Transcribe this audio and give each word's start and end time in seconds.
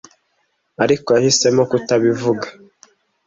ariko 0.83 1.07
yahisemo 1.15 1.63
kutabivuga. 1.71 2.47